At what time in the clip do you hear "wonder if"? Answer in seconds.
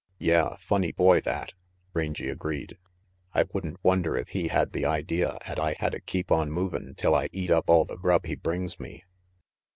3.83-4.29